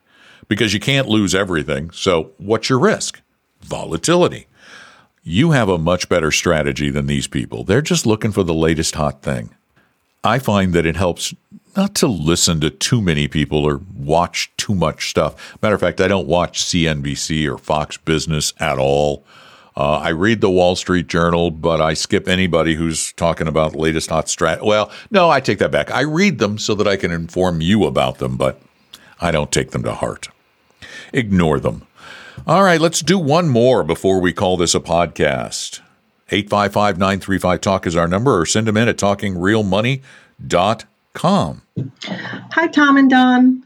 because 0.49 0.73
you 0.73 0.81
can't 0.81 1.09
lose 1.09 1.35
everything. 1.35 1.91
So, 1.91 2.31
what's 2.39 2.71
your 2.71 2.79
risk? 2.79 3.21
Volatility. 3.61 4.47
You 5.23 5.51
have 5.51 5.69
a 5.69 5.79
much 5.79 6.09
better 6.09 6.31
strategy 6.31 6.89
than 6.89 7.07
these 7.07 7.27
people. 7.27 7.65
They're 7.65 7.83
just 7.83 8.07
looking 8.07 8.33
for 8.33 8.43
the 8.43 8.55
latest 8.55 8.95
hot 8.95 9.23
thing. 9.23 9.51
I 10.23 10.39
find 10.39 10.73
that 10.73 10.87
it 10.87 10.97
helps 10.97 11.35
not 11.77 11.95
to 11.97 12.07
listen 12.07 12.61
to 12.61 12.71
too 12.71 13.03
many 13.03 13.29
people 13.29 13.65
or 13.65 13.81
watch 13.95 14.51
too 14.57 14.75
much 14.75 15.11
stuff. 15.11 15.57
Matter 15.63 15.75
of 15.75 15.81
fact, 15.81 16.01
I 16.01 16.09
don't 16.09 16.27
watch 16.27 16.63
CNBC 16.63 17.47
or 17.53 17.59
Fox 17.59 17.97
Business 17.99 18.53
at 18.59 18.79
all. 18.79 19.25
Uh, 19.77 19.99
I 19.99 20.09
read 20.09 20.41
the 20.41 20.51
Wall 20.51 20.75
Street 20.75 21.07
Journal, 21.07 21.51
but 21.51 21.83
I 21.83 21.93
skip 21.93 22.29
anybody 22.29 22.75
who's 22.75 23.13
talking 23.13 23.47
about 23.47 23.73
the 23.73 23.79
latest 23.79 24.09
hot 24.09 24.27
strat. 24.27 24.65
Well, 24.65 24.91
no, 25.11 25.29
I 25.29 25.41
take 25.41 25.59
that 25.59 25.71
back. 25.71 25.91
I 25.91 26.01
read 26.01 26.39
them 26.39 26.57
so 26.57 26.75
that 26.77 26.89
I 26.89 26.97
can 26.97 27.13
inform 27.13 27.61
you 27.61 27.85
about 27.85 28.17
them, 28.19 28.39
but 28.39 28.59
I 29.21 29.31
don't 29.31 29.53
take 29.53 29.73
them 29.73 29.83
to 29.83 29.93
heart. 29.93 30.31
Ignore 31.13 31.61
them. 31.61 31.87
All 32.47 32.63
right, 32.63 32.81
let's 32.81 33.03
do 33.03 33.19
one 33.19 33.49
more 33.49 33.85
before 33.85 34.19
we 34.19 34.33
call 34.33 34.57
this 34.57 34.75
a 34.75 34.81
podcast. 34.81 35.81
855 36.31 36.99
935 36.99 37.61
Talk 37.61 37.87
is 37.87 37.97
our 37.97 38.09
number, 38.09 38.41
or 38.41 38.47
send 38.47 38.67
them 38.67 38.79
in 38.79 38.89
at 38.89 38.97
talkingrealmoney.com. 38.97 40.89
Hi, 42.53 42.69
Tom 42.69 42.99
and 42.99 43.09
Don. 43.09 43.63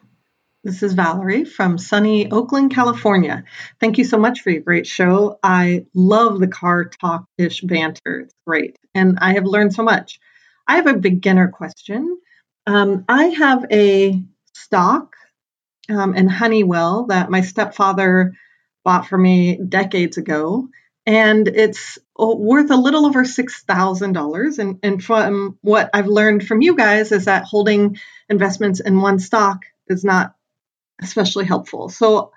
This 0.63 0.85
is 0.85 0.93
Valerie 0.93 1.45
from 1.45 1.79
sunny 1.79 2.31
Oakland, 2.31 2.73
California. 2.73 3.43
Thank 3.81 3.99
you 3.99 4.05
so 4.05 4.19
much 4.19 4.43
for 4.43 4.51
your 4.51 4.63
great 4.63 4.87
show. 4.87 5.39
I 5.43 5.87
love 5.93 6.39
the 6.39 6.47
car 6.47 6.85
talk 6.85 7.25
ish 7.39 7.61
banter. 7.63 8.21
It's 8.21 8.35
great. 8.47 8.79
And 8.95 9.19
I 9.21 9.35
have 9.35 9.47
learned 9.47 9.75
so 9.75 9.83
much. 9.83 10.21
I 10.69 10.77
have 10.77 10.87
a 10.87 10.95
beginner 10.95 11.49
question. 11.49 12.21
Um, 12.69 13.05
I 13.09 13.25
have 13.25 13.67
a 13.73 14.23
stock 14.55 15.17
um, 15.89 16.15
in 16.15 16.29
Honeywell 16.29 17.07
that 17.07 17.31
my 17.31 17.41
stepfather 17.41 18.33
bought 18.85 19.07
for 19.09 19.19
me 19.19 19.57
decades 19.57 20.19
ago 20.19 20.69
and 21.07 21.49
it's 21.49 21.99
uh, 22.19 22.27
worth 22.27 22.71
a 22.71 22.77
little 22.77 23.07
over 23.07 23.25
$6,000. 23.25 24.59
And, 24.59 24.79
and 24.83 25.03
from 25.03 25.59
what 25.63 25.91
I've 25.95 26.07
learned 26.07 26.47
from 26.47 26.61
you 26.61 26.77
guys 26.77 27.13
is 27.13 27.25
that 27.25 27.45
holding 27.45 27.97
investments 28.29 28.81
in 28.81 29.01
one 29.01 29.19
stock 29.19 29.63
is 29.89 30.05
not 30.05 30.35
especially 31.03 31.47
helpful. 31.47 31.89
So 31.89 32.33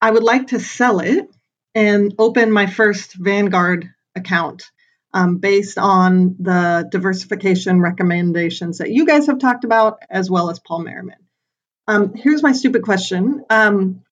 I 0.00 0.10
would 0.10 0.22
like 0.22 0.48
to 0.48 0.60
sell 0.60 1.00
it 1.00 1.28
and 1.74 2.14
open 2.18 2.50
my 2.52 2.66
first 2.66 3.14
Vanguard 3.14 3.90
account 4.14 4.70
um, 5.12 5.38
based 5.38 5.78
on 5.78 6.36
the 6.38 6.88
diversification 6.90 7.80
recommendations 7.80 8.78
that 8.78 8.90
you 8.90 9.06
guys 9.06 9.26
have 9.26 9.38
talked 9.38 9.64
about, 9.64 9.98
as 10.10 10.30
well 10.30 10.50
as 10.50 10.58
Paul 10.58 10.80
Merriman. 10.80 11.16
Um, 11.88 12.14
here's 12.14 12.42
my 12.42 12.52
stupid 12.52 12.82
question. 12.82 13.44
Um, 13.48 14.02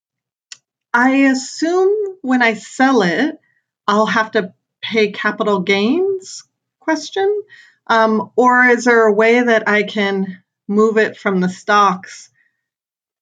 I 0.92 1.10
assume 1.26 1.92
when 2.22 2.42
I 2.42 2.54
sell 2.54 3.02
it, 3.02 3.38
I'll 3.86 4.06
have 4.06 4.32
to 4.32 4.54
pay 4.82 5.12
capital 5.12 5.60
gains? 5.60 6.44
Question. 6.80 7.42
Um, 7.86 8.30
or 8.36 8.64
is 8.66 8.84
there 8.84 9.06
a 9.06 9.12
way 9.12 9.42
that 9.42 9.68
I 9.68 9.82
can 9.82 10.42
move 10.68 10.96
it 10.98 11.16
from 11.16 11.40
the 11.40 11.48
stocks 11.48 12.30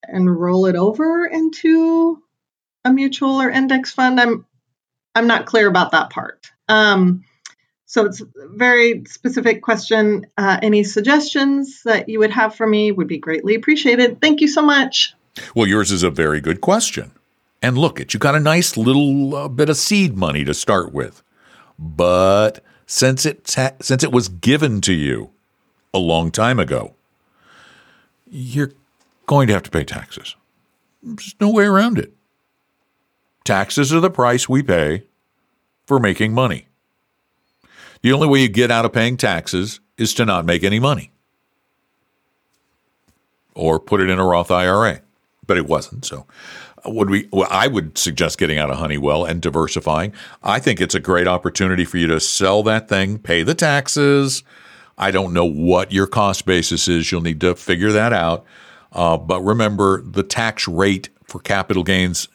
and 0.03 0.41
roll 0.41 0.67
it 0.67 0.77
over 0.77 1.27
into 1.27 2.23
a 2.85 2.93
mutual 2.93 3.41
or 3.41 3.51
index 3.51 3.93
fund? 3.93 4.21
I'm 4.21 4.47
I'm 5.15 5.27
not 5.27 5.47
clear 5.47 5.69
about 5.69 5.93
that 5.93 6.11
part. 6.11 6.51
Um, 6.69 7.25
so 7.85 8.07
it's 8.07 8.23
a 8.23 8.27
very 8.49 9.05
specific 9.07 9.61
question. 9.61 10.27
Uh, 10.39 10.59
any 10.63 10.83
suggestions 10.83 11.83
that 11.85 12.09
you 12.09 12.21
would 12.21 12.31
have 12.31 12.55
for 12.55 12.67
me 12.67 12.91
would 12.91 13.09
be 13.09 13.19
greatly 13.19 13.55
appreciated. 13.55 14.21
Thank 14.21 14.41
you 14.41 14.49
so 14.49 14.63
much. 14.63 15.15
Well, 15.55 15.67
yours 15.67 15.93
is 15.93 16.03
a 16.03 16.11
very 16.11 16.41
good 16.41 16.63
question. 16.63 17.13
And 17.63 17.79
look, 17.79 18.01
it 18.01 18.13
you 18.13 18.19
got 18.19 18.35
a 18.35 18.41
nice 18.41 18.77
little 18.77 19.35
uh, 19.35 19.49
bit 19.49 19.69
of 19.69 19.77
seed 19.77 20.17
money 20.17 20.45
to 20.45 20.53
start 20.53 20.93
with, 20.93 21.23
but 21.79 22.63
since 22.87 23.25
it 23.25 23.45
ta- 23.45 23.77
since 23.81 24.03
it 24.03 24.11
was 24.13 24.29
given 24.29 24.81
to 24.83 24.93
you 24.93 25.31
a 25.95 25.99
long 25.99 26.31
time 26.31 26.59
ago, 26.59 26.95
you're 28.29 28.73
going 29.27 29.47
to 29.47 29.53
have 29.53 29.63
to 29.63 29.71
pay 29.71 29.85
taxes. 29.85 30.35
There's 31.03 31.35
no 31.41 31.51
way 31.51 31.65
around 31.65 31.99
it. 31.99 32.13
Taxes 33.45 33.93
are 33.93 34.01
the 34.01 34.11
price 34.11 34.49
we 34.49 34.63
pay 34.63 35.05
for 35.87 35.99
making 35.99 36.33
money. 36.33 36.67
The 38.03 38.13
only 38.13 38.27
way 38.27 38.41
you 38.41 38.49
get 38.49 38.71
out 38.71 38.85
of 38.85 38.93
paying 38.93 39.17
taxes 39.17 39.81
is 39.97 40.15
to 40.15 40.25
not 40.25 40.45
make 40.45 40.65
any 40.65 40.81
money 40.81 41.13
or 43.55 43.79
put 43.79 44.01
it 44.01 44.11
in 44.11 44.19
a 44.19 44.25
Roth 44.25 44.51
IRA. 44.51 45.01
But 45.47 45.57
it 45.57 45.67
wasn't. 45.67 46.05
So, 46.05 46.27
would 46.85 47.11
we? 47.11 47.29
Well, 47.33 47.49
I 47.51 47.69
would 47.69 47.97
suggest 47.99 48.39
getting 48.39 48.59
out 48.59 48.71
of 48.71 48.79
Honeywell 48.79 49.25
and 49.25 49.41
diversifying. 49.41 50.13
I 50.43 50.59
think 50.59 50.81
it's 50.81 50.95
a 50.95 51.01
great 51.01 51.27
opportunity 51.27 51.85
for 51.85 51.99
you 51.99 52.07
to 52.09 52.21
sell 52.21 52.63
that 52.65 52.89
thing, 52.89 53.19
pay 53.19 53.43
the 53.43 53.55
taxes. 53.55 54.43
I 54.99 55.11
don't 55.11 55.33
know 55.33 55.45
what 55.45 55.93
your 55.93 56.07
cost 56.07 56.45
basis 56.45 56.89
is. 56.89 57.11
You'll 57.11 57.23
need 57.23 57.41
to 57.41 57.55
figure 57.55 57.93
that 57.93 58.13
out. 58.13 58.45
Uh, 58.93 59.17
but 59.17 59.41
remember, 59.41 60.03
the 60.03 60.23
tax 60.23 60.69
rate 60.69 61.09
for 61.25 61.41
capital 61.41 61.83
gains 61.83 62.29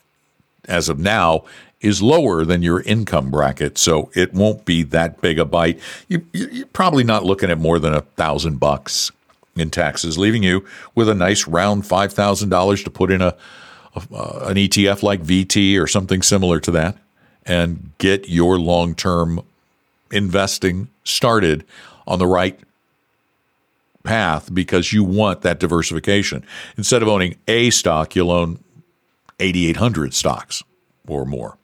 as 0.66 0.90
of 0.90 1.00
now 1.00 1.46
is 1.80 2.02
lower 2.02 2.44
than 2.44 2.64
your 2.64 2.82
income 2.82 3.30
bracket, 3.30 3.78
so 3.78 4.10
it 4.16 4.34
won't 4.34 4.66
be 4.66 4.82
that 4.84 5.22
big 5.22 5.38
a 5.38 5.46
bite. 5.46 5.80
You, 6.08 6.26
you're 6.34 6.66
probably 6.68 7.04
not 7.04 7.24
looking 7.24 7.52
at 7.52 7.60
more 7.60 7.78
than 7.78 7.94
a 7.94 8.02
thousand 8.02 8.60
bucks 8.60 9.12
in 9.56 9.70
taxes, 9.70 10.18
leaving 10.18 10.44
you 10.44 10.66
with 10.96 11.08
a 11.08 11.16
nice 11.16 11.48
round 11.48 11.86
five 11.86 12.14
thousand 12.14 12.50
dollars 12.50 12.84
to 12.84 12.90
put 12.90 13.12
in 13.12 13.22
a, 13.22 13.28
a 13.28 13.36
uh, 14.12 14.46
an 14.48 14.56
ETF 14.56 15.04
like 15.04 15.22
VT 15.22 15.82
or 15.82 15.88
something 15.88 16.22
similar 16.22 16.60
to 16.62 16.72
that, 16.72 16.98
and 17.46 17.92
get 17.98 18.30
your 18.30 18.60
long 18.60 18.96
term 18.96 19.42
investing 20.12 20.90
started 21.04 21.66
on 22.06 22.20
the 22.20 22.28
right 22.28 22.60
path 24.04 24.54
because 24.54 24.94
you 24.94 25.04
want 25.04 25.42
that 25.42 25.60
diversification. 25.60 26.44
Instead 26.78 27.02
of 27.02 27.08
owning 27.08 27.36
a 27.48 27.70
stock, 27.70 28.16
you'll 28.16 28.32
own 28.32 28.60
8,800 29.40 30.14
stocks 30.14 30.64
or 31.08 31.26
more. 31.26 31.58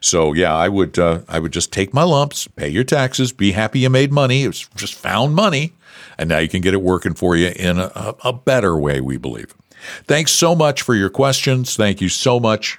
So 0.00 0.32
yeah, 0.32 0.54
I 0.54 0.68
would 0.68 0.98
uh, 0.98 1.20
I 1.28 1.38
would 1.38 1.52
just 1.52 1.72
take 1.72 1.92
my 1.92 2.02
lumps, 2.02 2.48
pay 2.48 2.68
your 2.68 2.84
taxes, 2.84 3.32
be 3.32 3.52
happy 3.52 3.80
you 3.80 3.90
made 3.90 4.12
money. 4.12 4.44
It's 4.44 4.68
just 4.74 4.94
found 4.94 5.34
money, 5.34 5.72
and 6.18 6.28
now 6.28 6.38
you 6.38 6.48
can 6.48 6.60
get 6.60 6.74
it 6.74 6.82
working 6.82 7.14
for 7.14 7.36
you 7.36 7.48
in 7.48 7.78
a, 7.78 8.14
a 8.24 8.32
better 8.32 8.76
way. 8.76 9.00
We 9.00 9.16
believe. 9.16 9.54
Thanks 10.04 10.32
so 10.32 10.54
much 10.54 10.82
for 10.82 10.94
your 10.94 11.10
questions. 11.10 11.76
Thank 11.76 12.00
you 12.00 12.08
so 12.08 12.40
much 12.40 12.78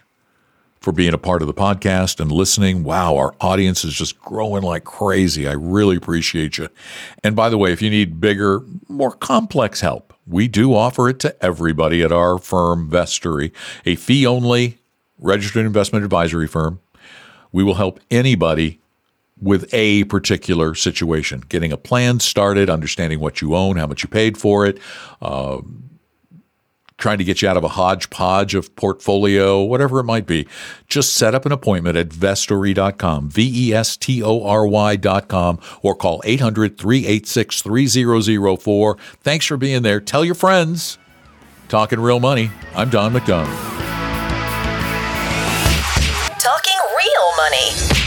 for 0.79 0.91
being 0.91 1.13
a 1.13 1.17
part 1.17 1.41
of 1.41 1.47
the 1.47 1.53
podcast 1.53 2.19
and 2.19 2.31
listening. 2.31 2.83
Wow, 2.83 3.17
our 3.17 3.35
audience 3.41 3.83
is 3.83 3.93
just 3.93 4.19
growing 4.19 4.63
like 4.63 4.83
crazy. 4.83 5.47
I 5.47 5.53
really 5.53 5.97
appreciate 5.97 6.57
you. 6.57 6.69
And 7.23 7.35
by 7.35 7.49
the 7.49 7.57
way, 7.57 7.73
if 7.73 7.81
you 7.81 7.89
need 7.89 8.21
bigger, 8.21 8.61
more 8.87 9.11
complex 9.11 9.81
help, 9.81 10.13
we 10.25 10.47
do 10.47 10.73
offer 10.73 11.09
it 11.09 11.19
to 11.19 11.43
everybody 11.43 12.03
at 12.03 12.11
our 12.11 12.37
firm, 12.37 12.89
Vestory, 12.89 13.51
a 13.85 13.95
fee 13.95 14.25
only 14.25 14.77
registered 15.19 15.65
investment 15.65 16.05
advisory 16.05 16.47
firm. 16.47 16.79
We 17.51 17.63
will 17.63 17.75
help 17.75 17.99
anybody 18.11 18.79
with 19.41 19.71
a 19.73 20.03
particular 20.05 20.75
situation, 20.75 21.43
getting 21.49 21.71
a 21.71 21.77
plan 21.77 22.19
started, 22.19 22.69
understanding 22.69 23.19
what 23.19 23.41
you 23.41 23.55
own, 23.55 23.77
how 23.77 23.87
much 23.87 24.03
you 24.03 24.09
paid 24.09 24.37
for 24.37 24.65
it, 24.65 24.79
uh, 25.21 25.59
trying 26.97 27.17
to 27.19 27.23
get 27.23 27.41
you 27.41 27.47
out 27.47 27.57
of 27.57 27.63
a 27.63 27.69
hodgepodge 27.69 28.55
of 28.55 28.75
portfolio, 28.75 29.61
whatever 29.61 29.99
it 29.99 30.03
might 30.03 30.25
be. 30.25 30.47
Just 30.87 31.13
set 31.13 31.35
up 31.35 31.45
an 31.45 31.51
appointment 31.51 31.95
at 31.97 32.09
vestory.com, 32.09 33.29
V 33.29 33.69
E 33.69 33.73
S 33.73 33.97
T 33.97 34.23
O 34.23 34.43
R 34.43 34.67
Y.com, 34.67 35.59
or 35.81 35.95
call 35.95 36.21
800 36.25 36.77
386 36.77 37.61
3004. 37.61 38.97
Thanks 39.21 39.45
for 39.45 39.57
being 39.57 39.83
there. 39.83 39.99
Tell 39.99 40.25
your 40.25 40.35
friends. 40.35 40.97
Talking 41.69 41.99
Real 41.99 42.19
Money. 42.19 42.49
I'm 42.75 42.89
Don 42.89 43.11
McDonald. 43.13 43.57
Talking 46.39 46.79
real 46.95 47.35
money. 47.35 48.06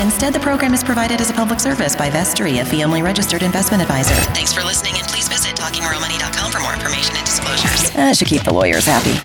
Instead, 0.00 0.32
the 0.32 0.40
program 0.40 0.74
is 0.74 0.84
provided 0.84 1.20
as 1.20 1.30
a 1.30 1.34
public 1.34 1.60
service 1.60 1.96
by 1.96 2.10
Vestory, 2.10 2.60
a 2.60 2.64
fee 2.64 2.84
only 2.84 3.02
registered 3.02 3.42
investment 3.42 3.82
advisor. 3.82 4.14
Thanks 4.32 4.52
for 4.52 4.62
listening, 4.62 4.94
and 4.98 5.06
please 5.08 5.28
visit 5.28 5.56
talkingrealmoney.com 5.56 6.52
for 6.52 6.60
more 6.60 6.74
information 6.74 7.16
and 7.16 7.24
disclosures. 7.24 7.90
That 7.92 8.16
should 8.16 8.28
keep 8.28 8.42
the 8.42 8.52
lawyers 8.52 8.84
happy. 8.86 9.16